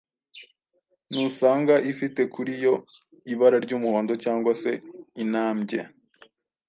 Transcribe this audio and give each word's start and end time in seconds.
Nusanga 1.11 1.75
ifite 1.91 2.21
kuri 2.33 2.53
yo 2.63 2.73
ibara 3.33 3.57
ry’umuhondo 3.65 4.13
cg 4.23 4.43
se 4.61 4.71
inambye, 5.23 5.81